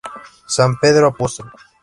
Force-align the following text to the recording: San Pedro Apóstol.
San 0.55 0.71
Pedro 0.81 1.05
Apóstol. 1.09 1.47